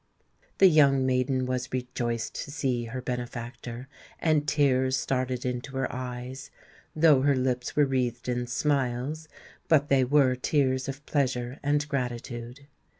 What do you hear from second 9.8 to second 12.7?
they were tears of pleasure and gratitude.